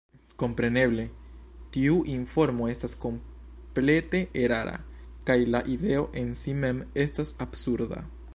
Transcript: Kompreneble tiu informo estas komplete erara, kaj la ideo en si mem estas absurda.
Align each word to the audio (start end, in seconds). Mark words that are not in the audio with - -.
Kompreneble 0.41 1.03
tiu 1.75 1.97
informo 2.13 2.69
estas 2.73 2.97
komplete 3.03 4.23
erara, 4.47 4.75
kaj 5.29 5.37
la 5.57 5.63
ideo 5.77 6.09
en 6.25 6.37
si 6.43 6.57
mem 6.65 6.83
estas 7.07 7.37
absurda. 7.49 8.07